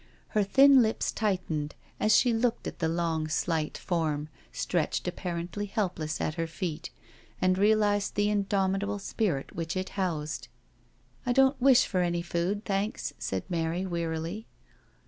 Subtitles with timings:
[0.29, 6.19] Her thin lips tightened as she looked at the long slight form stretched apparently helpless
[6.19, 6.89] at her feet,
[7.39, 10.47] and realised the in domitable spirit which it housed."
[11.27, 14.47] I don't wish for any food, thanks," said Mary wearily.